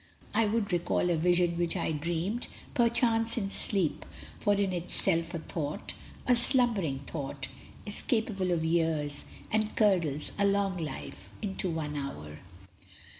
[0.33, 4.03] I would recall a vision which I dreamed Perchance in sleep
[4.39, 5.93] for in itself a thought,
[6.25, 7.49] A slumbering thought,
[7.85, 12.39] is capable of years, And curdles a long life into one hour.